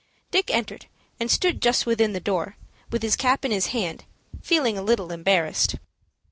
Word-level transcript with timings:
Dick 0.31 0.49
entered, 0.49 0.87
and 1.19 1.29
stood 1.29 1.61
just 1.61 1.85
within 1.85 2.11
the 2.11 2.19
door, 2.19 2.57
with 2.89 3.03
his 3.03 3.15
cap 3.15 3.45
in 3.45 3.51
his 3.51 3.67
hand, 3.67 4.03
feeling 4.41 4.75
a 4.75 4.81
little 4.81 5.11
embarrassed. 5.11 5.75